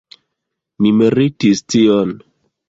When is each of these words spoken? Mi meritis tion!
Mi 0.85 0.93
meritis 1.01 1.63
tion! 1.75 2.17